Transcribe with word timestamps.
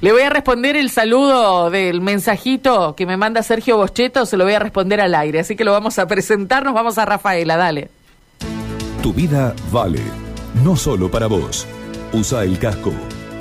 Le 0.00 0.12
voy 0.12 0.22
a 0.22 0.30
responder 0.30 0.76
el 0.76 0.90
saludo 0.90 1.70
del 1.70 2.00
mensajito 2.00 2.94
que 2.94 3.06
me 3.06 3.16
manda 3.16 3.42
Sergio 3.42 3.76
Boscheto, 3.76 4.26
se 4.26 4.36
lo 4.36 4.44
voy 4.44 4.54
a 4.54 4.58
responder 4.58 5.00
al 5.00 5.14
aire, 5.14 5.40
así 5.40 5.56
que 5.56 5.64
lo 5.64 5.72
vamos 5.72 5.98
a 5.98 6.06
presentar, 6.06 6.64
nos 6.64 6.74
vamos 6.74 6.98
a 6.98 7.04
Rafaela, 7.04 7.56
dale. 7.56 7.88
Tu 9.02 9.12
vida 9.12 9.54
vale, 9.70 10.00
no 10.62 10.76
solo 10.76 11.10
para 11.10 11.26
vos. 11.26 11.66
Usa 12.12 12.44
el 12.44 12.58
casco. 12.58 12.92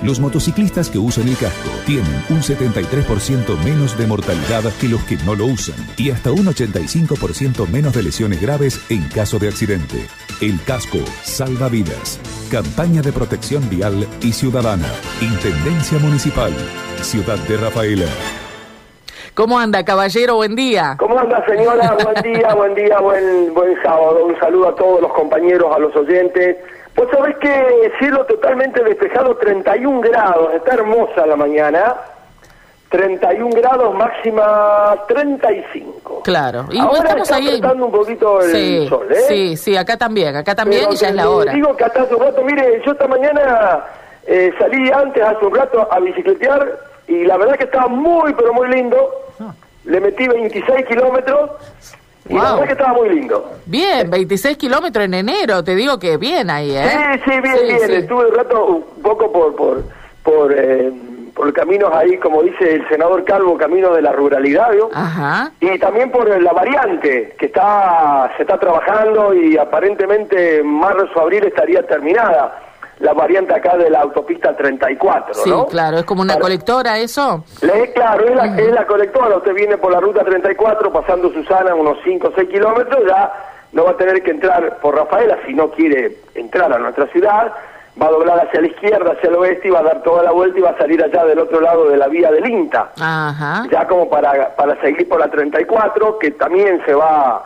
Los 0.04 0.20
motociclistas 0.20 0.90
que 0.90 1.00
usan 1.00 1.28
el 1.28 1.38
casco 1.38 1.70
tienen 1.86 2.24
un 2.30 2.42
73% 2.42 3.58
menos 3.64 3.98
de 3.98 4.06
mortalidad 4.06 4.64
que 4.80 4.88
los 4.88 5.04
que 5.06 5.18
no 5.26 5.34
lo 5.34 5.46
usan 5.48 5.76
y 5.98 6.12
hasta 6.12 6.32
un 6.32 6.46
85% 6.46 7.68
menos 7.68 7.94
de 7.94 8.04
lesiones 8.04 8.40
graves 8.40 8.80
en 8.90 9.08
caso 9.10 9.40
de 9.40 9.48
accidente. 9.48 10.08
El 10.40 10.64
casco 10.64 11.00
salva 11.24 11.68
vidas. 11.68 12.20
Campaña 12.52 13.02
de 13.02 13.12
protección 13.12 13.68
vial 13.70 14.08
y 14.22 14.34
ciudadana. 14.34 14.88
Intendencia 15.20 15.98
Municipal. 15.98 16.54
Ciudad 17.02 17.38
de 17.48 17.58
Rafaela. 17.58 18.06
¿Cómo 19.34 19.60
anda, 19.60 19.84
caballero? 19.84 20.36
Buen 20.36 20.56
día. 20.56 20.96
¿Cómo 21.00 21.20
anda, 21.20 21.44
señora? 21.46 21.96
buen 22.04 22.22
día, 22.24 22.54
buen 22.56 22.76
día, 22.76 23.00
buen, 23.00 23.54
buen 23.54 23.82
sábado. 23.84 24.26
Un 24.26 24.40
saludo 24.40 24.70
a 24.70 24.76
todos 24.76 25.02
los 25.02 25.14
compañeros, 25.14 25.76
a 25.76 25.80
los 25.80 25.96
oyentes. 25.96 26.58
Vos 26.98 27.08
sabés 27.12 27.38
que 27.38 27.92
cielo 28.00 28.26
totalmente 28.26 28.84
despejado, 28.84 29.36
31 29.38 30.02
grados, 30.02 30.54
está 30.56 30.74
hermosa 30.74 31.26
la 31.28 31.36
mañana. 31.36 31.96
31 32.90 33.50
grados, 33.52 33.94
máxima 33.96 34.96
35. 35.08 36.24
Claro. 36.24 36.66
Y 36.72 36.80
Ahora 36.80 37.00
estamos 37.00 37.30
está 37.30 37.36
ahí. 37.36 37.62
un 37.82 37.92
poquito 37.92 38.42
el 38.42 38.88
sol, 38.90 39.08
¿eh? 39.12 39.16
Sí, 39.28 39.58
sí, 39.58 39.78
acá 39.78 39.98
también, 39.98 40.36
acá 40.36 40.56
también 40.56 40.92
y 40.92 40.96
ya 40.96 41.10
es 41.10 41.16
la 41.16 41.30
hora. 41.30 41.52
Digo 41.54 41.76
que 41.76 41.84
hasta 41.84 42.02
hace 42.04 42.16
un 42.16 42.22
rato, 42.24 42.42
mire, 42.44 42.82
yo 42.86 42.94
esta 42.94 43.08
mañana 43.08 43.86
eh, 44.26 44.52
salí 44.58 44.90
antes, 44.90 45.22
hace 45.22 45.46
un 45.46 45.54
rato, 45.54 45.88
a 45.92 46.00
bicicletear 46.00 46.80
y 47.08 47.26
la 47.26 47.38
verdad 47.38 47.58
que 47.58 47.66
estaba 47.66 47.88
muy, 47.88 48.34
pero 48.34 48.54
muy 48.54 48.70
lindo. 48.70 49.12
Ah. 49.40 49.54
Le 49.84 50.00
metí 50.00 50.28
26 50.28 50.86
kilómetros 50.88 51.52
y 52.30 52.34
la 52.34 52.54
verdad 52.54 52.66
que 52.66 52.72
estaba 52.74 52.94
muy 52.94 53.10
lindo. 53.10 53.52
Bien, 53.66 54.10
26 54.10 54.58
kilómetros 54.58 55.06
en 55.06 55.14
enero, 55.14 55.64
te 55.64 55.76
digo 55.76 56.00
que 56.00 56.18
bien 56.18 56.50
ahí, 56.50 56.76
¿eh? 56.76 57.20
Sí, 57.24 57.32
sí, 57.32 57.42
bien, 57.42 57.58
bien. 57.68 57.92
Estuve 57.92 58.28
un 58.28 58.36
rato 58.36 58.66
un 58.66 59.02
poco 59.02 59.32
por 59.32 59.56
por 59.56 59.84
por, 60.24 60.54
eh, 60.54 60.92
por 61.34 61.54
caminos 61.54 61.94
ahí, 61.94 62.18
como 62.18 62.44
dice 62.44 62.76
el 62.76 62.90
senador 62.90 63.24
Calvo, 63.24 63.58
camino 63.58 63.94
de 63.94 64.02
la 64.02 64.12
ruralidad, 64.12 64.72
¿vio? 64.74 64.90
Ajá. 64.94 65.52
Y 65.62 65.80
también 65.80 66.12
por 66.12 66.28
la 66.42 66.52
variante, 66.52 67.34
que 67.40 67.46
está 67.46 68.30
se 68.36 68.44
está 68.44 68.60
trabajando 68.60 69.34
y 69.34 69.58
aparentemente 69.58 70.62
marzo 70.64 71.12
o 71.16 71.22
abril 71.22 71.46
estaría 71.46 71.82
terminada 71.84 72.67
la 73.00 73.14
variante 73.14 73.54
acá 73.54 73.78
de 73.78 73.90
la 73.90 74.02
autopista 74.02 74.56
34, 74.56 75.34
sí, 75.36 75.52
claro, 75.70 75.98
es 75.98 76.06
como 76.06 76.22
una 76.22 76.40
colectora 76.40 76.98
eso. 76.98 77.44
Le, 77.62 77.92
claro, 77.94 78.26
es 78.26 78.36
la, 78.36 78.58
es 78.58 78.72
la 78.72 78.88
colectora, 78.88 79.38
usted 79.38 79.54
viene 79.54 79.78
por 79.78 79.92
la 79.92 80.00
ruta 80.00 80.24
34 80.24 80.92
pasando 80.92 81.32
Susana 81.32 81.76
unos 81.76 81.98
5 82.04 82.28
o 82.28 82.32
6 82.36 82.50
kilómetros, 82.50 83.04
ya 83.08 83.32
no 83.74 83.84
va 83.84 83.92
a 83.92 83.98
tener 83.98 84.24
que 84.24 84.32
entrar 84.32 84.80
por 84.80 84.96
Rafaela 84.96 85.38
si 85.46 85.54
no 85.54 85.70
quiere 85.70 86.18
entrar 86.34 86.74
a 86.74 86.80
nuestra 86.80 87.08
ciudad, 87.08 87.54
va 88.02 88.08
a 88.08 88.12
doblar 88.12 88.48
hacia 88.48 88.62
la 88.62 88.68
izquierda, 88.68 89.12
hacia 89.12 89.30
el 89.30 89.36
oeste 89.36 89.68
y 89.68 89.72
va 89.72 89.80
a 89.80 89.84
dar 89.84 90.02
toda 90.04 90.24
la 90.24 90.32
vuelta 90.32 90.58
y 90.58 90.62
va 90.62 90.72
a 90.72 90.78
salir 90.78 91.04
allá 91.04 91.26
del 91.26 91.40
otro 91.40 91.62
lado 91.62 91.90
de 91.90 91.98
la 91.98 92.08
vía 92.08 92.32
del 92.32 92.48
INTA. 92.50 92.92
Ajá. 93.00 93.66
Ya 93.72 93.88
como 93.88 94.10
para, 94.10 94.56
para 94.56 94.80
seguir 94.82 95.08
por 95.08 95.20
la 95.20 95.30
34, 95.30 96.18
que 96.20 96.32
también 96.32 96.82
se 96.86 96.94
va 96.94 97.44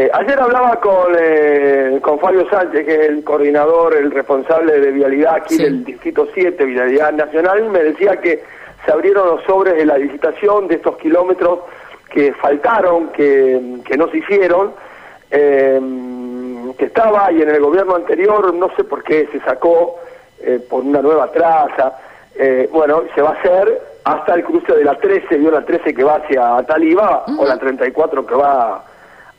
eh, 0.00 0.08
ayer 0.12 0.38
hablaba 0.38 0.76
con, 0.76 1.12
eh, 1.18 1.98
con 2.00 2.20
Fabio 2.20 2.48
Sánchez, 2.48 2.86
que 2.86 2.94
es 2.94 3.08
el 3.08 3.24
coordinador, 3.24 3.96
el 3.96 4.12
responsable 4.12 4.78
de 4.78 4.92
vialidad 4.92 5.34
aquí 5.34 5.56
del 5.56 5.84
Distrito 5.84 6.28
7, 6.32 6.64
Vialidad 6.66 7.12
Nacional, 7.14 7.64
y 7.64 7.68
me 7.68 7.82
decía 7.82 8.16
que 8.18 8.44
se 8.84 8.92
abrieron 8.92 9.26
los 9.26 9.42
sobres 9.42 9.74
de 9.74 9.84
la 9.84 9.98
licitación 9.98 10.68
de 10.68 10.76
estos 10.76 10.98
kilómetros 10.98 11.62
que 12.12 12.32
faltaron, 12.34 13.08
que, 13.08 13.82
no 13.98 14.08
se 14.08 14.18
hicieron, 14.18 14.72
eh, 15.32 15.80
que 16.78 16.84
estaba 16.84 17.32
y 17.32 17.42
en 17.42 17.48
el 17.48 17.60
gobierno 17.60 17.96
anterior, 17.96 18.54
no 18.54 18.70
sé 18.76 18.84
por 18.84 19.02
qué, 19.02 19.26
se 19.32 19.40
sacó 19.40 19.96
por 20.70 20.84
una 20.84 21.02
nueva 21.02 21.32
traza. 21.32 21.98
bueno, 22.70 23.02
se 23.16 23.20
va 23.20 23.30
a 23.30 23.32
hacer 23.32 23.82
hasta 24.04 24.34
el 24.36 24.44
cruce 24.44 24.74
de 24.74 24.84
la 24.84 24.94
13, 24.94 25.38
vio 25.38 25.50
la 25.50 25.64
13 25.64 25.92
que 25.92 26.04
va 26.04 26.18
hacia 26.18 26.62
Taliba, 26.68 27.24
o 27.36 27.44
la 27.44 27.58
34 27.58 28.24
que 28.24 28.34
va 28.36 28.84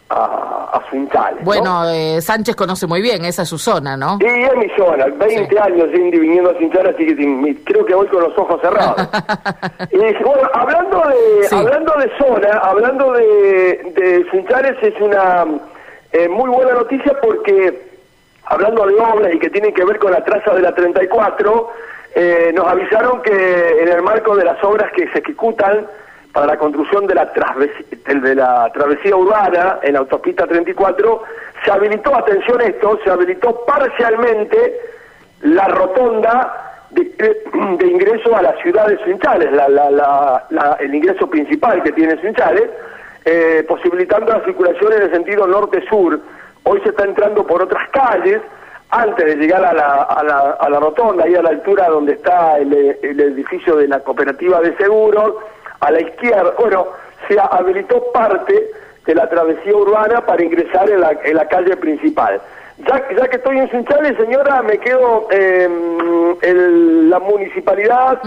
a, 0.09 0.69
a 0.73 1.33
Bueno, 1.41 1.87
eh, 1.89 2.19
Sánchez 2.21 2.55
conoce 2.55 2.87
muy 2.87 3.01
bien, 3.01 3.25
esa 3.25 3.43
es 3.43 3.49
su 3.49 3.57
zona, 3.57 3.95
¿no? 3.95 4.17
Sí, 4.19 4.25
es 4.25 4.55
mi 4.55 4.69
zona, 4.75 5.05
20 5.05 5.59
años 5.59 5.89
Cindy 5.93 6.19
viniendo 6.19 6.49
a 6.49 6.57
Sunchal, 6.57 6.87
así 6.87 7.05
que 7.05 7.55
creo 7.63 7.85
que 7.85 7.93
voy 7.93 8.07
con 8.07 8.23
los 8.23 8.37
ojos 8.37 8.59
cerrados. 8.61 9.07
y 9.91 9.97
bueno, 9.97 10.49
hablando 10.53 11.03
de, 11.07 11.55
hablando 11.55 11.93
de 11.97 12.11
zona, 12.17 12.57
hablando 12.57 13.13
de, 13.13 13.23
de 13.95 14.87
es 14.87 15.01
una 15.01 15.45
eh, 16.11 16.27
muy 16.27 16.49
buena 16.49 16.73
noticia 16.73 17.13
porque, 17.21 17.89
hablando 18.45 18.87
de 18.87 18.95
obras 18.95 19.33
y 19.33 19.39
que 19.39 19.49
tienen 19.49 19.73
que 19.73 19.85
ver 19.85 19.99
con 19.99 20.11
la 20.11 20.23
traza 20.23 20.53
de 20.55 20.61
la 20.61 20.73
34, 20.73 21.69
eh, 22.15 22.51
nos 22.55 22.67
avisaron 22.67 23.21
que 23.21 23.81
en 23.81 23.89
el 23.89 24.01
marco 24.01 24.35
de 24.35 24.43
las 24.43 24.63
obras 24.63 24.91
que 24.93 25.07
se 25.09 25.19
ejecutan 25.19 25.85
para 26.33 26.47
la 26.47 26.57
construcción 26.57 27.07
de 27.07 27.15
la, 27.15 27.25
de 27.25 28.35
la 28.35 28.69
travesía 28.73 29.15
urbana 29.15 29.79
en 29.81 29.93
la 29.93 29.99
autopista 29.99 30.45
34, 30.45 31.23
se 31.63 31.71
habilitó, 31.71 32.15
atención 32.15 32.61
esto, 32.61 32.99
se 33.03 33.09
habilitó 33.09 33.65
parcialmente 33.65 34.79
la 35.41 35.67
rotonda 35.67 36.69
de, 36.91 37.87
ingreso 37.87 38.35
a 38.35 38.41
la 38.41 38.53
ciudad 38.61 38.87
de 38.87 38.97
Sunchales, 39.03 39.51
la, 39.51 40.77
el 40.79 40.93
ingreso 40.93 41.29
principal 41.29 41.81
que 41.83 41.91
tiene 41.91 42.19
Sunchales, 42.21 42.69
eh, 43.25 43.65
posibilitando 43.67 44.31
la 44.31 44.43
circulación 44.43 44.93
en 44.93 45.01
el 45.03 45.11
sentido 45.11 45.47
norte-sur. 45.47 46.19
Hoy 46.63 46.81
se 46.81 46.89
está 46.89 47.05
entrando 47.05 47.45
por 47.45 47.61
otras 47.61 47.89
calles, 47.89 48.41
antes 48.91 49.23
de 49.23 49.35
llegar 49.35 49.63
a 49.63 49.73
la, 49.73 50.03
a 50.03 50.23
la, 50.23 50.69
la 50.69 50.79
rotonda, 50.79 51.23
ahí 51.23 51.35
a 51.35 51.43
la 51.43 51.49
altura 51.49 51.89
donde 51.89 52.13
está 52.13 52.57
el 52.57 52.73
edificio 52.73 53.75
de 53.75 53.87
la 53.87 53.99
cooperativa 53.99 54.61
de 54.61 54.75
seguros, 54.77 55.35
a 55.79 55.91
la 55.91 56.01
izquierda, 56.01 56.53
bueno, 56.59 56.87
se 57.27 57.37
habilitó 57.39 58.11
parte 58.11 58.71
de 59.05 59.15
la 59.15 59.29
travesía 59.29 59.75
urbana 59.75 60.25
para 60.25 60.43
ingresar 60.43 60.89
en 60.89 61.01
la, 61.01 61.17
en 61.23 61.35
la 61.35 61.47
calle 61.47 61.75
principal. 61.77 62.41
Ya, 62.87 63.03
ya 63.15 63.27
que 63.27 63.35
estoy 63.37 63.59
en 63.59 63.69
Sunchales, 63.69 64.15
señora, 64.17 64.61
me 64.61 64.77
quedo 64.77 65.27
en 65.31 67.09
la 67.09 67.19
municipalidad 67.19 68.21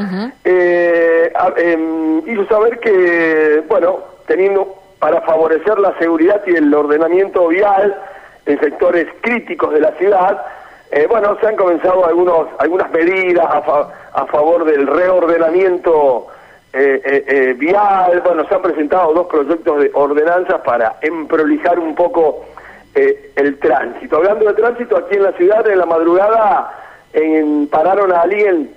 eh, 0.44 1.32
em, 1.56 2.18
hizo 2.28 2.46
saber 2.46 2.78
que, 2.80 3.62
bueno, 3.68 4.00
teniendo 4.26 4.74
para 4.98 5.22
favorecer 5.22 5.78
la 5.78 5.96
seguridad 5.98 6.42
y 6.46 6.56
el 6.56 6.72
ordenamiento 6.74 7.48
vial 7.48 7.96
en 8.44 8.60
sectores 8.60 9.06
críticos 9.22 9.72
de 9.72 9.80
la 9.80 9.92
ciudad, 9.92 10.44
eh, 10.90 11.06
bueno, 11.08 11.38
se 11.40 11.46
han 11.46 11.56
comenzado 11.56 12.04
algunos, 12.04 12.48
algunas 12.58 12.90
medidas 12.90 13.46
a, 13.46 13.88
a 14.12 14.26
favor 14.26 14.66
del 14.66 14.86
reordenamiento 14.86 16.26
eh, 16.74 17.02
eh, 17.04 17.24
eh, 17.26 17.54
vial, 17.58 18.22
bueno, 18.24 18.48
se 18.48 18.54
han 18.54 18.62
presentado 18.62 19.12
dos 19.12 19.26
proyectos 19.26 19.78
de 19.78 19.90
ordenanzas 19.92 20.62
para 20.62 20.96
emprolijar 21.02 21.78
un 21.78 21.94
poco 21.94 22.46
eh, 22.94 23.30
el 23.36 23.58
tránsito. 23.58 24.16
Hablando 24.16 24.46
de 24.46 24.54
tránsito, 24.54 24.96
aquí 24.96 25.16
en 25.16 25.22
la 25.24 25.32
ciudad, 25.32 25.68
en 25.68 25.78
la 25.78 25.84
madrugada, 25.84 26.72
en, 27.12 27.66
pararon 27.66 28.10
a 28.12 28.22
alguien 28.22 28.74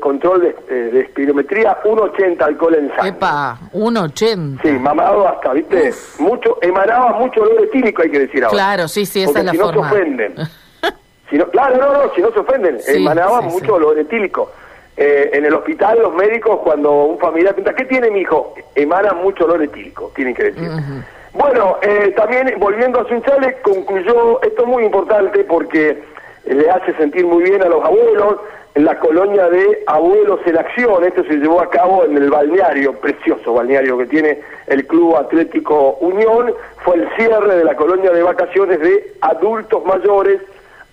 control 0.00 0.42
de, 0.42 0.90
de 0.90 1.00
espirometría, 1.00 1.82
1,80 1.84 2.42
alcohol 2.42 2.74
en 2.74 2.88
sangre. 2.88 3.08
Epa, 3.08 3.58
1,80. 3.72 4.60
Sí, 4.60 4.68
mamado 4.72 5.26
hasta, 5.26 5.54
¿viste? 5.54 5.90
Mucho, 6.18 6.58
emanaba 6.60 7.18
mucho 7.18 7.40
olor 7.40 7.64
etílico, 7.64 8.02
hay 8.02 8.10
que 8.10 8.18
decir 8.20 8.44
ahora. 8.44 8.54
Claro, 8.54 8.88
sí, 8.88 9.06
sí, 9.06 9.22
esa 9.22 9.38
es 9.38 9.44
la 9.46 9.52
si 9.52 9.58
no 9.58 9.72
se 9.72 9.78
ofenden. 9.78 10.34
si 11.30 11.38
no, 11.38 11.48
claro, 11.48 11.78
no, 11.78 11.92
no, 11.94 12.14
si 12.14 12.20
no 12.20 12.30
se 12.32 12.40
ofenden, 12.40 12.78
emanaba 12.88 13.40
mucho 13.40 13.76
olor 13.76 13.98
etílico. 13.98 14.50
Eh, 14.96 15.30
en 15.32 15.44
el 15.44 15.52
hospital 15.54 15.98
los 16.00 16.14
médicos 16.14 16.60
cuando 16.62 17.04
un 17.06 17.18
familiar 17.18 17.54
pregunta, 17.54 17.74
¿qué 17.76 17.84
tiene 17.84 18.10
mi 18.10 18.20
hijo? 18.20 18.54
Emana 18.76 19.12
mucho 19.12 19.44
olor 19.44 19.62
etílico, 19.62 20.12
tienen 20.14 20.34
que 20.34 20.44
decir. 20.44 20.70
Bueno, 21.32 21.78
eh, 21.82 22.14
también 22.16 22.54
volviendo 22.58 23.00
a 23.00 23.08
Sunchales, 23.08 23.56
concluyó, 23.62 24.40
esto 24.42 24.62
es 24.62 24.68
muy 24.68 24.84
importante 24.84 25.42
porque 25.42 26.00
le 26.46 26.70
hace 26.70 26.94
sentir 26.94 27.26
muy 27.26 27.42
bien 27.42 27.60
a 27.62 27.68
los 27.68 27.84
abuelos, 27.84 28.36
la 28.74 28.98
colonia 28.98 29.48
de 29.48 29.82
Abuelos 29.86 30.40
en 30.46 30.58
Acción, 30.58 31.04
esto 31.04 31.22
se 31.24 31.36
llevó 31.36 31.60
a 31.60 31.70
cabo 31.70 32.04
en 32.04 32.16
el 32.16 32.30
balneario, 32.30 32.92
precioso 32.94 33.54
balneario 33.54 33.96
que 33.98 34.06
tiene 34.06 34.40
el 34.66 34.86
Club 34.86 35.16
Atlético 35.16 35.96
Unión, 36.00 36.52
fue 36.84 36.96
el 36.96 37.08
cierre 37.16 37.56
de 37.56 37.64
la 37.64 37.76
colonia 37.76 38.10
de 38.10 38.22
vacaciones 38.22 38.80
de 38.80 39.12
adultos 39.20 39.84
mayores, 39.84 40.40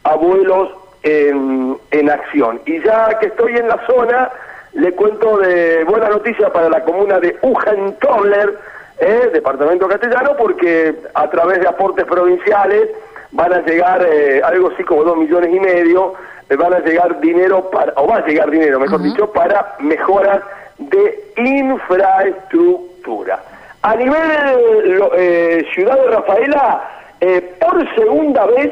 abuelos 0.04 0.70
en, 1.04 1.78
en 1.92 2.10
acción. 2.10 2.62
Y 2.66 2.82
ya 2.82 3.18
que 3.20 3.28
estoy 3.28 3.58
en 3.58 3.68
la 3.68 3.86
zona, 3.86 4.30
le 4.74 4.94
cuento 4.94 5.38
de 5.38 5.84
buena 5.84 6.10
noticia 6.10 6.52
para 6.52 6.70
la 6.70 6.84
comuna 6.84 7.20
de 7.20 7.38
Ujentobler, 7.42 8.58
eh, 9.00 9.30
departamento 9.34 9.88
castellano, 9.88 10.36
porque 10.38 10.96
a 11.14 11.30
través 11.30 11.60
de 11.60 11.68
aportes 11.68 12.06
provinciales 12.06 12.90
van 13.32 13.54
a 13.54 13.62
llegar 13.62 14.06
eh, 14.08 14.42
algo 14.44 14.72
así 14.72 14.84
como 14.84 15.04
dos 15.04 15.18
millones 15.18 15.54
y 15.54 15.60
medio 15.60 16.16
van 16.58 16.74
a 16.74 16.80
llegar 16.80 17.22
dinero 17.22 17.70
para, 17.70 17.94
o 17.96 18.08
va 18.08 18.18
a 18.18 18.26
llegar 18.26 18.50
dinero, 18.50 18.80
mejor 18.80 19.02
dicho, 19.02 19.32
para 19.32 19.76
mejoras 19.80 20.42
de 20.78 21.24
infraestructura. 21.38 23.42
A 23.84 23.96
nivel 23.96 25.02
eh, 25.16 25.66
Ciudad 25.74 25.96
de 25.96 26.12
Rafaela, 26.12 26.84
eh, 27.20 27.56
por 27.60 27.96
segunda 27.96 28.46
vez, 28.48 28.72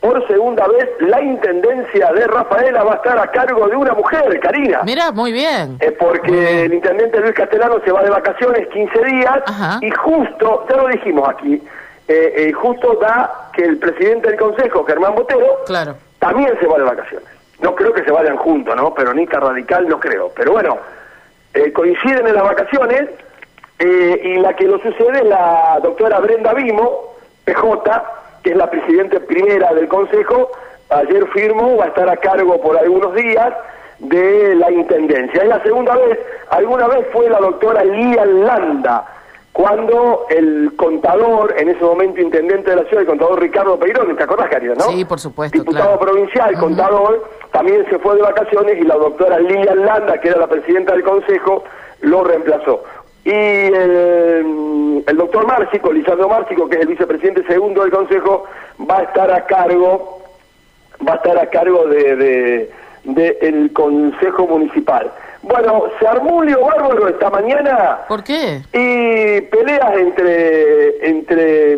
por 0.00 0.26
segunda 0.26 0.66
vez, 0.66 0.88
la 1.00 1.20
intendencia 1.20 2.12
de 2.12 2.26
Rafaela 2.26 2.82
va 2.82 2.92
a 2.92 2.96
estar 2.96 3.18
a 3.18 3.30
cargo 3.30 3.68
de 3.68 3.76
una 3.76 3.92
mujer, 3.92 4.40
Karina. 4.40 4.80
Mira, 4.84 5.12
muy 5.12 5.32
bien. 5.32 5.76
Eh, 5.80 5.92
porque 5.92 6.64
el 6.64 6.72
intendente 6.72 7.20
Luis 7.20 7.34
Castellano 7.34 7.80
se 7.84 7.92
va 7.92 8.02
de 8.02 8.10
vacaciones 8.10 8.66
15 8.68 9.04
días 9.04 9.42
y 9.82 9.90
justo, 9.90 10.66
ya 10.68 10.76
lo 10.76 10.88
dijimos 10.88 11.28
aquí, 11.28 11.62
justo 12.54 12.94
da 12.94 13.50
que 13.52 13.62
el 13.62 13.78
presidente 13.78 14.28
del 14.28 14.38
Consejo, 14.38 14.84
Germán 14.84 15.14
Botero, 15.14 15.64
claro. 15.66 15.94
también 16.18 16.58
se 16.58 16.66
va 16.66 16.78
de 16.78 16.84
vacaciones. 16.84 17.28
No 17.60 17.74
creo 17.74 17.92
que 17.92 18.02
se 18.02 18.10
vayan 18.10 18.36
juntos, 18.38 18.74
¿no? 18.74 18.94
Peronista 18.94 19.38
radical 19.38 19.86
no 19.86 20.00
creo. 20.00 20.32
Pero 20.34 20.52
bueno, 20.52 20.78
coinciden 21.74 22.26
en 22.26 22.34
las 22.34 22.44
vacaciones 22.44 23.08
eh, 23.80 24.20
y 24.22 24.38
la 24.38 24.54
que 24.54 24.64
lo 24.64 24.78
sucede 24.78 25.20
es 25.20 25.24
la 25.24 25.80
doctora 25.82 26.20
Brenda 26.20 26.52
Vimo, 26.52 27.14
PJ, 27.44 28.04
que 28.42 28.50
es 28.50 28.56
la 28.56 28.70
presidenta 28.70 29.20
primera 29.20 29.72
del 29.74 29.88
Consejo, 29.88 30.50
ayer 30.90 31.26
firmó, 31.28 31.76
va 31.76 31.84
a 31.84 31.88
estar 31.88 32.08
a 32.08 32.16
cargo 32.16 32.60
por 32.60 32.76
algunos 32.76 33.14
días 33.14 33.52
de 33.98 34.54
la 34.56 34.70
Intendencia. 34.70 35.42
Es 35.42 35.48
la 35.48 35.62
segunda 35.62 35.96
vez, 35.96 36.18
alguna 36.50 36.88
vez 36.88 37.06
fue 37.12 37.28
la 37.28 37.38
doctora 37.38 37.84
Lía 37.84 38.24
Landa, 38.24 39.04
cuando 39.52 40.26
el 40.30 40.72
contador, 40.76 41.54
en 41.58 41.68
ese 41.68 41.82
momento 41.82 42.20
intendente 42.20 42.70
de 42.70 42.76
la 42.76 42.84
ciudad, 42.84 43.02
el 43.02 43.08
contador 43.08 43.40
Ricardo 43.40 43.78
Peirón, 43.78 44.16
¿te 44.16 44.22
acordás, 44.22 44.48
Karina, 44.48 44.74
no? 44.74 44.84
Sí, 44.84 45.04
por 45.04 45.18
supuesto. 45.18 45.58
Diputado 45.58 45.98
provincial, 45.98 46.54
contador, 46.58 47.28
también 47.52 47.84
se 47.90 47.98
fue 47.98 48.16
de 48.16 48.22
vacaciones 48.22 48.78
y 48.78 48.82
la 48.82 48.94
doctora 48.94 49.38
Lía 49.40 49.74
Landa, 49.74 50.18
que 50.18 50.28
era 50.28 50.38
la 50.38 50.46
presidenta 50.46 50.92
del 50.92 51.02
Consejo, 51.02 51.64
lo 52.00 52.24
reemplazó. 52.24 52.82
Y 53.24 53.30
el, 53.30 55.04
doctor 55.16 55.46
Márcico, 55.46 55.92
Lisandro 55.92 56.28
Márcico, 56.28 56.68
que 56.68 56.76
es 56.76 56.82
el 56.82 56.88
vicepresidente 56.88 57.44
segundo 57.46 57.82
del 57.82 57.90
Consejo, 57.90 58.44
va 58.88 58.98
a 58.98 59.02
estar 59.02 59.30
a 59.30 59.44
cargo, 59.44 60.22
va 61.06 61.12
a 61.14 61.16
estar 61.16 61.38
a 61.38 61.46
cargo 61.46 61.86
de, 61.86 62.70
de, 63.04 63.38
el 63.42 63.72
Consejo 63.72 64.46
Municipal. 64.46 65.10
Bueno, 65.42 65.84
se 65.98 66.06
armó 66.06 66.36
un 66.36 66.46
lío 66.46 66.60
bárbaro 66.60 67.08
esta 67.08 67.30
mañana. 67.30 68.00
¿Por 68.08 68.24
qué? 68.24 68.62
Y 68.72 69.40
peleas 69.42 69.96
entre, 69.96 71.08
entre, 71.08 71.72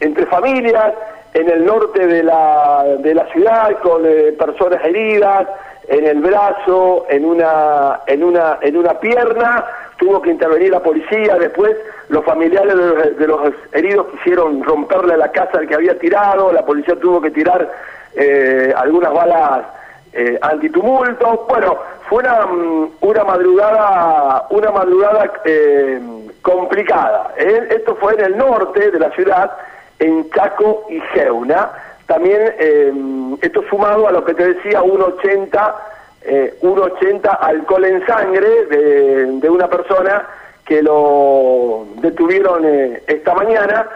entre 0.00 0.26
familias 0.26 0.92
en 1.34 1.50
el 1.50 1.66
norte 1.66 2.06
de 2.06 2.22
la, 2.22 2.84
de 2.98 3.14
la 3.14 3.26
ciudad 3.26 3.78
con 3.80 4.02
eh, 4.06 4.32
personas 4.38 4.82
heridas 4.84 5.46
en 5.88 6.06
el 6.06 6.20
brazo, 6.20 7.06
en 7.10 7.24
una, 7.24 8.00
en 8.06 8.24
una, 8.24 8.58
en 8.62 8.76
una 8.76 8.98
pierna 8.98 9.64
tuvo 9.96 10.20
que 10.22 10.30
intervenir 10.30 10.70
la 10.70 10.80
policía, 10.80 11.36
después 11.38 11.76
los 12.08 12.24
familiares 12.24 12.74
de 13.18 13.26
los, 13.26 13.40
heridos 13.72 14.06
quisieron 14.08 14.62
romperle 14.62 15.16
la 15.16 15.30
casa 15.32 15.58
al 15.58 15.66
que 15.66 15.74
había 15.74 15.98
tirado, 15.98 16.52
la 16.52 16.64
policía 16.64 16.96
tuvo 17.00 17.20
que 17.20 17.30
tirar 17.30 17.68
eh, 18.14 18.72
algunas 18.76 19.12
balas 19.12 19.66
eh, 20.12 20.38
antitumulto, 20.40 21.46
bueno, 21.48 21.76
fue 22.08 22.20
una, 22.20 22.46
mm, 22.46 22.90
una 23.00 23.24
madrugada, 23.24 24.46
una 24.50 24.70
madrugada 24.70 25.30
eh, 25.44 26.00
complicada. 26.40 27.34
¿eh? 27.36 27.68
Esto 27.70 27.96
fue 27.96 28.14
en 28.14 28.20
el 28.20 28.38
norte 28.38 28.90
de 28.90 28.98
la 28.98 29.10
ciudad, 29.10 29.52
en 29.98 30.30
Chaco 30.30 30.86
y 30.88 31.00
Geuna. 31.12 31.70
También 32.06 33.36
esto 33.42 33.64
sumado 33.68 34.06
a 34.06 34.12
lo 34.12 34.24
que 34.24 34.32
te 34.32 34.54
decía, 34.54 34.80
1,80 34.80 35.74
eh, 36.26 36.58
1,80 36.60 37.38
alcohol 37.40 37.84
en 37.84 38.06
sangre 38.06 38.66
de, 38.66 39.48
una 39.48 39.68
persona 39.68 40.26
que 40.64 40.82
lo 40.82 41.86
detuvieron 42.00 42.64
eh, 42.64 43.02
esta 43.06 43.34
mañana 43.34 43.86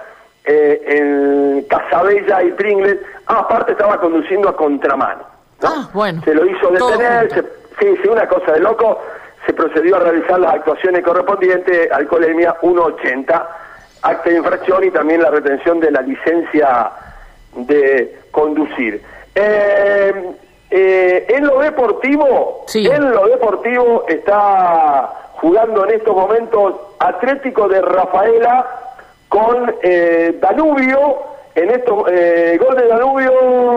eh, 0.44 0.80
en 0.86 1.62
Casabella 1.68 2.42
y 2.42 2.52
Pringles. 2.52 2.98
Ah, 3.26 3.40
aparte 3.40 3.72
estaba 3.72 4.00
conduciendo 4.00 4.48
a 4.48 4.56
contramano. 4.56 5.24
Ah, 5.62 5.90
bueno. 5.92 6.22
Se 6.24 6.34
lo 6.34 6.46
hizo 6.46 6.68
detener, 6.70 7.30
sí, 7.78 7.86
sí, 8.00 8.08
una 8.08 8.26
cosa 8.28 8.52
de 8.52 8.60
loco. 8.60 9.00
Se 9.44 9.52
procedió 9.52 9.96
a 9.96 10.00
realizar 10.00 10.38
las 10.38 10.54
actuaciones 10.54 11.02
correspondientes, 11.02 11.90
alcoholemia 11.90 12.56
1,80, 12.62 13.46
acta 14.02 14.30
de 14.30 14.36
infracción 14.36 14.84
y 14.84 14.90
también 14.90 15.22
la 15.22 15.30
retención 15.30 15.80
de 15.80 15.90
la 15.90 16.02
licencia 16.02 16.92
de 17.54 18.18
conducir. 18.30 19.02
Eh, 19.34 20.34
eh, 20.70 21.26
en 21.28 21.46
lo 21.46 21.58
deportivo, 21.58 22.64
en 22.72 23.10
lo 23.10 23.26
deportivo 23.26 24.04
está 24.08 25.30
jugando 25.40 25.84
en 25.86 25.94
estos 25.96 26.14
momentos 26.14 26.74
Atlético 26.98 27.68
de 27.68 27.80
Rafaela 27.80 28.66
con 29.28 29.74
eh, 29.82 30.36
Danubio, 30.40 31.18
en 31.54 31.70
estos 31.70 32.04
eh, 32.10 32.58
gol 32.60 32.76
de 32.76 32.86
Danubio, 32.86 33.32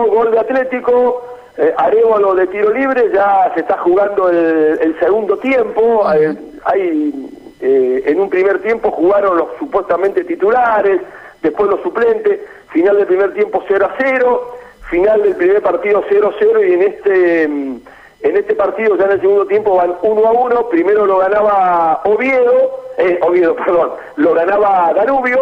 gol 0.06 0.30
de 0.30 0.38
Atlético, 0.38 1.24
eh, 1.56 1.72
Arevalo 1.76 2.34
de 2.34 2.46
tiro 2.48 2.70
libre, 2.70 3.10
ya 3.12 3.50
se 3.54 3.60
está 3.60 3.78
jugando 3.78 4.28
el, 4.28 4.96
segundo 5.00 5.38
tiempo, 5.38 6.06
hay 6.06 7.30
en 7.60 8.20
un 8.20 8.28
primer 8.28 8.60
tiempo 8.60 8.90
jugaron 8.90 9.38
los 9.38 9.48
supuestamente 9.58 10.24
titulares, 10.24 11.00
después 11.42 11.70
los 11.70 11.80
suplentes, 11.80 12.40
final 12.68 12.98
del 12.98 13.06
primer 13.06 13.32
tiempo 13.32 13.62
0 13.66 13.86
a 13.86 13.94
0, 13.98 14.56
final 14.90 15.22
del 15.22 15.36
primer 15.36 15.62
partido 15.62 16.02
0-0 16.08 16.68
y 16.68 16.72
en 16.72 16.82
este 16.82 17.48
mm, 17.48 17.80
en 18.24 18.36
este 18.38 18.54
partido 18.54 18.96
ya 18.96 19.04
en 19.04 19.12
el 19.12 19.20
segundo 19.20 19.46
tiempo 19.46 19.76
van 19.76 19.96
1 20.00 20.26
a 20.26 20.32
1, 20.32 20.68
primero 20.70 21.04
lo 21.04 21.18
ganaba 21.18 22.00
Oviedo, 22.04 22.80
eh, 22.96 23.18
Oviedo, 23.22 23.54
perdón, 23.64 23.90
lo 24.16 24.32
ganaba 24.32 24.92
Danubio 24.94 25.38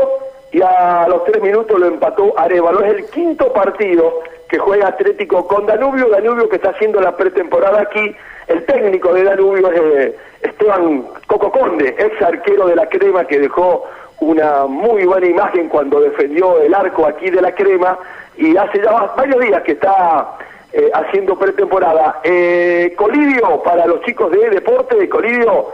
y 0.50 0.60
a 0.60 1.06
los 1.08 1.24
tres 1.24 1.40
minutos 1.42 1.78
lo 1.78 1.86
empató 1.86 2.34
Arevalo. 2.36 2.84
Es 2.84 2.94
el 2.94 3.06
quinto 3.06 3.52
partido 3.52 4.20
que 4.48 4.58
juega 4.58 4.88
Atlético 4.88 5.46
con 5.46 5.64
Danubio, 5.64 6.08
Danubio 6.08 6.48
que 6.48 6.56
está 6.56 6.70
haciendo 6.70 7.00
la 7.00 7.16
pretemporada 7.16 7.80
aquí, 7.80 8.14
el 8.48 8.66
técnico 8.66 9.14
de 9.14 9.24
Danubio 9.24 9.70
es 9.70 9.80
eh, 9.80 10.16
Esteban 10.42 11.04
Coco 11.28 11.52
Conde, 11.52 11.94
ex 11.96 12.20
arquero 12.20 12.66
de 12.66 12.76
la 12.76 12.88
crema 12.88 13.24
que 13.24 13.38
dejó 13.38 13.84
una 14.22 14.66
muy 14.66 15.04
buena 15.04 15.26
imagen 15.26 15.68
cuando 15.68 16.00
defendió 16.00 16.60
el 16.60 16.72
arco 16.72 17.06
aquí 17.06 17.28
de 17.28 17.42
la 17.42 17.52
crema 17.52 17.98
y 18.36 18.56
hace 18.56 18.80
ya 18.80 18.92
varios 19.16 19.40
días 19.40 19.62
que 19.62 19.72
está 19.72 20.36
eh, 20.72 20.90
haciendo 20.94 21.36
pretemporada. 21.36 22.20
Eh, 22.22 22.94
Colidio, 22.96 23.62
para 23.62 23.84
los 23.86 24.00
chicos 24.02 24.30
de 24.30 24.50
deporte, 24.50 25.08
Colidio 25.08 25.70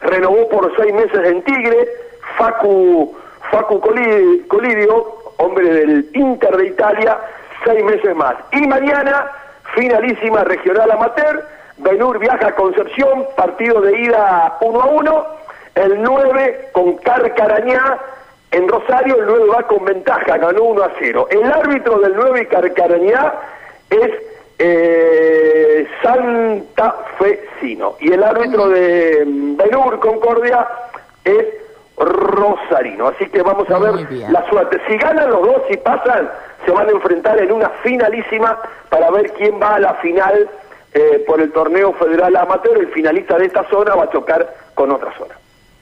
renovó 0.00 0.48
por 0.48 0.74
seis 0.76 0.92
meses 0.92 1.20
en 1.24 1.42
Tigre, 1.42 1.88
Facu, 2.36 3.16
Facu 3.50 3.80
Colidio, 4.48 5.06
hombre 5.36 5.68
del 5.72 6.10
Inter 6.14 6.56
de 6.56 6.66
Italia, 6.66 7.18
seis 7.64 7.84
meses 7.84 8.16
más. 8.16 8.34
Y 8.50 8.66
mañana, 8.66 9.30
finalísima 9.76 10.42
regional 10.42 10.90
amateur, 10.90 11.46
Benur 11.78 12.18
viaja 12.18 12.48
a 12.48 12.54
Concepción, 12.54 13.26
partido 13.36 13.80
de 13.80 14.00
ida 14.00 14.56
1 14.60 14.80
a 14.80 14.86
1, 14.86 15.26
el 15.74 16.02
9 16.02 16.68
con 16.72 16.96
Carcarañá, 16.98 17.98
en 18.50 18.68
Rosario 18.68 19.16
el 19.16 19.26
9 19.26 19.44
va 19.56 19.62
con 19.66 19.84
ventaja, 19.84 20.36
ganó 20.36 20.62
1 20.62 20.82
a 20.82 20.90
0. 20.98 21.28
El 21.30 21.44
árbitro 21.44 21.98
del 22.00 22.14
9 22.14 22.42
y 22.42 22.46
Carcarañá 22.46 23.32
es 23.88 24.10
eh, 24.58 25.88
Santa 26.02 26.94
Fecino. 27.18 27.96
Y 28.00 28.12
el 28.12 28.22
árbitro 28.22 28.68
de 28.68 29.24
Benur 29.26 29.98
Concordia 30.00 30.68
es 31.24 31.46
Rosarino. 31.96 33.08
Así 33.08 33.26
que 33.26 33.42
vamos 33.42 33.68
a 33.70 33.78
ver 33.78 34.12
la 34.30 34.48
suerte. 34.48 34.80
Si 34.86 34.96
ganan 34.98 35.30
los 35.30 35.42
dos 35.42 35.62
y 35.70 35.76
pasan, 35.78 36.30
se 36.64 36.70
van 36.70 36.88
a 36.88 36.92
enfrentar 36.92 37.38
en 37.38 37.52
una 37.52 37.70
finalísima 37.82 38.58
para 38.88 39.10
ver 39.10 39.32
quién 39.32 39.60
va 39.60 39.76
a 39.76 39.80
la 39.80 39.94
final 39.94 40.48
eh, 40.94 41.24
por 41.26 41.40
el 41.40 41.50
torneo 41.52 41.92
federal 41.94 42.36
amateur. 42.36 42.78
El 42.78 42.88
finalista 42.88 43.38
de 43.38 43.46
esta 43.46 43.64
zona 43.70 43.94
va 43.94 44.04
a 44.04 44.10
chocar 44.10 44.54
con 44.74 44.90
otra 44.90 45.12
zona. 45.16 45.34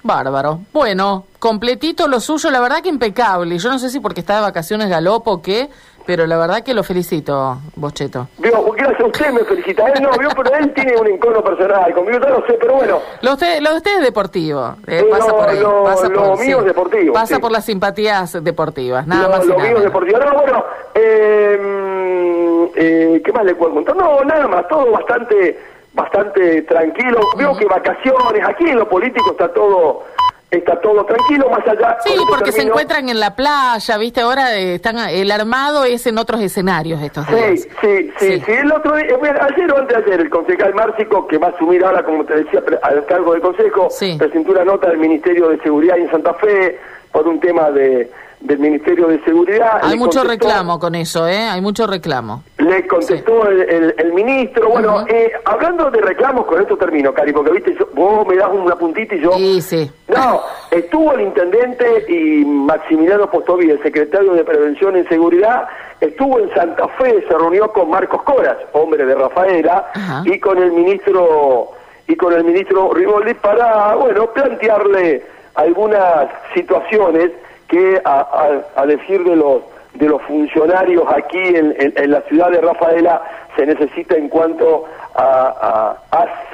Bárbaro. 0.03 0.61
Bueno, 0.73 1.25
completito 1.39 2.09
lo 2.09 2.21
suyo, 2.21 2.51
la 2.51 2.61
verdad 2.61 2.83
que 2.83 2.89
impecable. 2.89 3.59
Yo 3.59 3.71
no 3.71 3.79
sé 3.79 3.91
si 3.91 4.01
porque 4.01 4.21
está 4.21 4.37
de 4.37 4.43
vacaciones 4.43 4.89
galopo 4.89 5.31
o 5.33 5.43
qué, 5.43 5.69
pero 6.07 6.27
la 6.27 6.37
verdad 6.37 6.63
que 6.63 6.75
lo 6.75 6.83
felicito, 6.83 7.59
Bocheto. 7.77 8.29
Vio, 8.39 8.73
gracias 8.73 9.01
a 9.01 9.07
usted 9.07 9.33
me 9.33 9.45
felicita. 9.45 9.87
Él 9.89 10.03
no, 10.03 10.11
vio, 10.19 10.29
pero 10.31 10.55
él 10.55 10.73
tiene 10.75 10.97
un 10.97 11.07
encono 11.07 11.43
personal. 11.45 11.93
Conmigo 11.93 12.19
no 12.19 12.47
sé, 12.47 12.55
pero 12.61 12.75
bueno. 12.77 12.99
Lo, 13.23 13.33
usted, 13.35 13.61
lo 13.61 13.71
de 13.71 13.77
usted 13.77 13.99
es 13.99 14.03
deportivo. 14.03 14.77
Eh, 14.87 15.07
pasa 15.11 15.31
por 15.31 15.49
ahí. 15.49 15.63
pasa 15.85 16.09
lo 16.09 16.37
mío 16.37 16.61
es 16.61 16.65
deportivo. 16.65 17.13
Pasa 17.13 17.39
por 17.39 17.53
las 17.53 17.65
simpatías 17.65 18.43
deportivas, 18.43 19.07
nada 19.07 19.29
más. 19.29 19.47
Lo 19.47 19.59
mío 19.59 19.77
es 19.77 19.85
deportivo. 19.85 20.19
No, 20.19 20.35
bueno, 20.35 20.65
eh, 20.95 22.71
eh, 22.75 23.23
¿qué 23.25 23.33
más 23.33 23.45
le 23.45 23.55
puedo 23.55 23.75
contar? 23.75 23.97
No, 23.97 24.25
nada 24.25 24.49
más, 24.49 24.67
todo 24.69 24.91
bastante 24.91 25.59
bastante 25.93 26.63
tranquilo. 26.63 27.21
Veo 27.37 27.57
que 27.57 27.65
vacaciones, 27.67 28.43
aquí 28.47 28.69
en 28.69 28.79
lo 28.79 28.89
político 28.89 29.33
está 29.33 29.53
todo 29.53 30.05
está 30.51 30.81
todo 30.81 31.05
tranquilo, 31.05 31.49
más 31.49 31.67
allá. 31.67 31.97
Sí, 32.05 32.15
porque 32.29 32.51
se 32.53 32.63
encuentran 32.63 33.09
en 33.09 33.21
la 33.21 33.37
playa, 33.37 33.99
¿viste? 33.99 34.21
Ahora 34.21 34.57
eh, 34.57 34.75
están 34.75 34.99
el 34.99 35.31
armado 35.31 35.85
es 35.85 36.07
en 36.07 36.19
otros 36.19 36.41
escenarios 36.41 37.01
estos 37.03 37.27
días. 37.29 37.61
Sí, 37.61 37.69
sí, 37.81 38.13
sí, 38.19 38.43
sí. 38.45 38.53
El 38.53 38.73
otro 38.73 38.97
día, 38.97 39.07
ayer 39.41 39.73
o 39.73 39.79
antes 39.79 39.97
de 39.97 40.05
ayer, 40.05 40.21
el 40.21 40.31
concejal 40.31 40.75
Márcico, 40.75 41.27
que 41.29 41.39
va 41.39 41.49
a 41.49 41.51
asumir 41.51 41.85
ahora, 41.85 42.03
como 42.03 42.25
te 42.25 42.35
decía, 42.37 42.63
al 42.83 43.07
cargo 43.07 43.33
del 43.33 43.43
consejo, 43.43 43.89
presentó 44.19 44.51
una 44.51 44.65
nota 44.65 44.89
del 44.89 44.99
Ministerio 44.99 45.49
de 45.49 45.59
Seguridad 45.61 45.99
en 45.99 46.11
Santa 46.11 46.35
Fe 46.35 46.79
por 47.13 47.27
un 47.29 47.39
tema 47.39 47.71
de 47.71 48.11
del 48.41 48.59
Ministerio 48.59 49.07
de 49.09 49.23
Seguridad. 49.23 49.81
Hay 49.83 49.99
mucho 49.99 50.25
reclamo 50.25 50.79
con 50.79 50.95
eso, 50.95 51.29
¿eh? 51.29 51.39
Hay 51.39 51.61
mucho 51.61 51.87
reclamo. 51.87 52.43
Le 52.59 52.87
contestó 52.87 53.47
el, 53.47 54.13
ministro. 54.13 54.71
Bueno, 54.71 55.05
eh, 55.09 55.33
hablando 55.45 55.91
de 55.91 56.01
reclamos, 56.01 56.47
con 56.47 56.61
esto 56.61 56.77
termino, 56.77 57.13
Cari, 57.13 57.33
porque 57.33 57.53
viste, 57.53 57.77
vos 57.95 58.27
me 58.27 58.37
das 58.37 58.49
una 58.53 58.77
puntita 58.77 59.15
y 59.15 59.21
yo... 59.21 59.33
Sí, 59.33 59.61
sí. 59.61 59.91
No, 60.09 60.41
estuvo 60.71 61.13
el 61.13 61.23
intendente 61.23 62.07
y 62.09 62.45
Maximiliano 62.45 63.31
Postovi, 63.31 63.71
el 63.71 63.83
secretario 63.83 64.33
de 64.33 64.45
Prevención 64.45 64.97
y 64.97 65.05
Seguridad, 65.05 65.69
estuvo 66.01 66.39
en 66.39 66.53
Santa 66.55 66.89
Fe, 66.99 67.25
se 67.29 67.35
reunió 67.35 67.71
con 67.73 67.91
Marcos 67.91 68.23
Coras, 68.23 68.57
hombre 68.73 69.05
de 69.05 69.15
Rafaela, 69.15 69.87
y 70.25 70.39
con 70.41 70.59
el 70.59 70.73
ministro 70.73 71.73
y 72.09 72.17
con 72.17 72.33
el 72.33 72.43
ministro 72.43 72.93
Rivoldi 72.93 73.35
para, 73.35 73.95
bueno, 73.95 74.27
plantearle 74.33 75.23
algunas 75.55 76.29
situaciones 76.55 77.31
que 77.71 78.01
a, 78.05 78.87
decir 78.87 79.23
de 79.25 79.37
los 79.37 79.63
de 79.95 80.07
los 80.07 80.23
funcionarios 80.23 81.05
aquí 81.13 81.39
en, 81.39 81.75
la 82.11 82.21
ciudad 82.23 82.51
de 82.51 82.61
Rafaela 82.61 83.23
se 83.57 83.67
necesita 83.67 84.17
en 84.17 84.29
cuanto 84.29 84.85
a, 85.17 85.97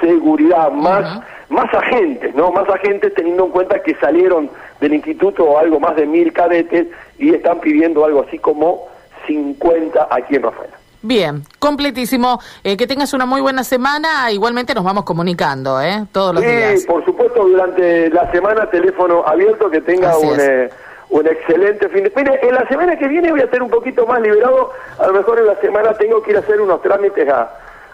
seguridad, 0.01 0.71
más, 0.71 1.21
más 1.49 1.71
agentes, 1.73 2.33
¿no? 2.33 2.51
Más 2.51 2.67
agentes 2.67 3.13
teniendo 3.13 3.45
en 3.45 3.51
cuenta 3.51 3.81
que 3.83 3.93
salieron 3.95 4.49
del 4.79 4.95
instituto 4.95 5.57
algo 5.57 5.79
más 5.79 5.95
de 5.95 6.07
mil 6.07 6.33
cadetes 6.33 6.87
y 7.19 7.33
están 7.33 7.59
pidiendo 7.59 8.03
algo 8.05 8.25
así 8.27 8.39
como 8.39 8.87
50 9.27 10.07
aquí 10.09 10.35
en 10.35 10.43
Rafaela. 10.43 10.77
Bien, 11.03 11.43
completísimo. 11.59 12.39
Eh, 12.63 12.75
que 12.75 12.87
tengas 12.87 13.13
una 13.13 13.25
muy 13.25 13.39
buena 13.39 13.63
semana. 13.63 14.31
Igualmente 14.31 14.73
nos 14.73 14.83
vamos 14.83 15.03
comunicando, 15.03 15.79
¿eh? 15.79 16.05
Todos 16.11 16.33
los 16.33 16.43
días. 16.43 16.81
Sí, 16.81 16.87
por 16.87 17.05
supuesto, 17.05 17.45
durante 17.47 18.09
la 18.09 18.31
semana 18.31 18.69
teléfono 18.69 19.23
abierto, 19.25 19.69
que 19.69 19.81
tenga 19.81 20.17
un... 20.17 20.39
Un 21.09 21.25
excelente 21.25 21.87
fin 21.89 22.03
de 22.03 22.11
Mire, 22.15 22.39
en 22.41 22.55
la 22.55 22.67
semana 22.67 22.97
que 22.97 23.07
viene 23.07 23.31
voy 23.31 23.41
a 23.41 23.45
estar 23.45 23.61
un 23.63 23.69
poquito 23.69 24.05
más 24.05 24.21
liberado. 24.21 24.71
A 24.99 25.07
lo 25.07 25.13
mejor 25.13 25.39
en 25.39 25.47
la 25.47 25.55
semana 25.61 25.93
tengo 25.93 26.21
que 26.21 26.31
ir 26.31 26.37
a 26.37 26.41
hacer 26.41 26.59
unos 26.59 26.81
trámites 26.81 27.29
a, 27.29 27.49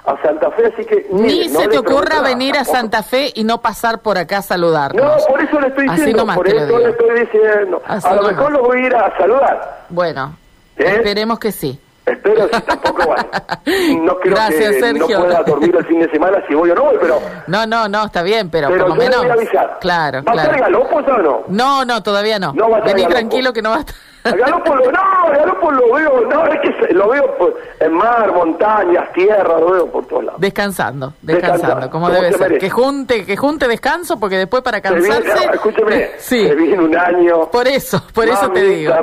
a 0.05 0.22
Santa 0.22 0.51
Fe, 0.51 0.65
así 0.67 0.86
que... 0.86 1.08
Ni 1.12 1.48
se 1.48 1.67
te 1.67 1.77
ocurra 1.77 2.22
venir 2.22 2.58
a 2.58 2.65
Santa 2.65 3.03
Fe 3.03 3.32
y 3.34 3.43
no 3.43 3.62
pasar 3.62 4.00
por 4.00 4.17
acá 4.17 4.39
a 4.39 4.41
saludarnos. 4.41 5.05
No, 5.05 5.25
por 5.27 5.41
eso 5.41 5.60
le 5.60 5.67
estoy 5.67 5.89
diciendo, 5.89 6.25
por 6.34 6.48
eso 6.48 6.79
le 6.79 6.89
estoy 6.89 7.20
diciendo. 7.20 7.82
a 7.86 8.15
lo 8.15 8.24
mejor 8.24 8.51
lo 8.51 8.63
voy 8.63 8.84
a 8.84 8.86
ir 8.88 8.96
a 8.96 9.17
saludar. 9.17 9.86
Bueno, 9.89 10.36
¿Eh? 10.77 10.86
esperemos 10.98 11.39
que 11.39 11.51
sí. 11.51 11.79
Espero 12.06 12.50
si 12.52 12.62
tampoco 12.62 13.04
bueno, 13.06 13.24
no 14.04 14.20
creo 14.20 14.36
que 14.36 14.94
no 14.94 15.08
pueda 15.08 15.44
dormir 15.44 15.76
el 15.76 15.86
fin 15.86 16.00
de 16.02 16.10
semana 16.10 16.44
si 16.48 16.54
voy 16.54 16.70
o 16.72 16.76
no 16.76 16.84
voy, 16.84 16.98
pero 17.00 17.22
no, 17.48 17.66
no, 17.66 17.88
no, 17.88 18.06
está 18.06 18.22
bien, 18.24 18.50
pero, 18.50 18.68
pero 18.68 18.88
por 18.88 18.90
lo 18.90 18.96
menos 18.96 19.18
voy 19.20 19.30
a 19.30 19.34
avisar. 19.34 19.78
Claro, 19.80 20.18
¿Va 20.20 20.34
claro. 20.34 20.40
a 20.40 20.56
estar 20.56 20.60
galopos 20.60 21.08
o 21.08 21.18
no? 21.18 21.44
No, 21.48 21.86
no, 21.86 22.04
todavía 22.04 22.40
no. 22.40 22.54
No 22.54 22.70
va 22.70 22.80
a 22.80 22.82
Vení 22.82 23.06
tranquilo 23.06 23.54
que 23.54 23.62
no 23.62 23.70
va 23.70 23.78
a 23.78 23.80
estar. 23.80 23.96
Galopo 24.24 24.75
lo, 24.75 24.92
no, 24.92 25.32
Galopo 25.32 25.72
lo 25.72 25.94
veo, 25.94 26.22
no, 26.27 26.46
es 26.48 26.60
que 26.62 26.94
lo 26.94 27.10
veo 27.10 27.56
en 27.80 27.94
mar, 27.94 28.32
montañas, 28.34 29.12
tierra, 29.13 29.60
lo 29.60 29.72
veo 29.72 29.92
por 29.92 30.06
todos 30.06 30.24
lados. 30.24 30.42
Descansando, 30.42 31.13
descansando, 31.22 31.89
como 31.89 32.10
debe 32.10 32.32
ser. 32.34 32.58
Que 32.58 32.70
junte, 32.70 33.25
que 33.25 33.36
junte 33.36 33.68
descanso, 33.68 34.18
porque 34.20 34.38
después 34.38 34.63
para 34.63 34.82
cansarse... 34.82 35.22
Viene, 35.22 35.53
escúcheme, 35.53 36.12
sí. 36.18 36.48
se 36.48 36.56
viene 36.56 36.80
un 36.80 36.96
año. 36.96 37.50
Por 37.51 37.68
eso, 37.68 38.01
por 38.13 38.27
eso 38.27 38.50
te 38.50 38.63
digo. 38.63 38.94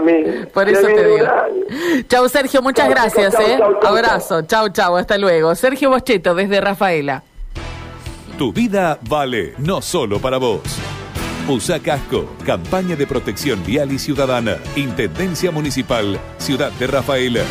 por 0.52 0.68
eso 0.68 0.86
te 0.86 1.04
digo. 1.04 1.26
Chau 2.08 2.28
Sergio, 2.28 2.62
muchas 2.62 2.88
gracias, 2.88 3.34
eh. 3.40 3.58
Abrazo, 3.82 4.42
chau, 4.42 4.70
chau, 4.70 4.96
hasta 4.96 5.18
luego. 5.18 5.54
Sergio 5.54 5.90
Boscheto, 5.90 6.34
desde 6.34 6.60
Rafaela. 6.60 7.22
Tu 8.38 8.52
vida 8.52 8.98
vale 9.02 9.54
no 9.58 9.82
solo 9.82 10.18
para 10.18 10.38
vos. 10.38 10.89
Usa 11.48 11.80
casco. 11.80 12.26
Campaña 12.44 12.96
de 12.96 13.06
protección 13.06 13.64
vial 13.64 13.92
y 13.92 13.98
ciudadana. 13.98 14.58
Intendencia 14.76 15.50
Municipal, 15.50 16.18
Ciudad 16.38 16.72
de 16.72 16.86
Rafaela. 16.86 17.42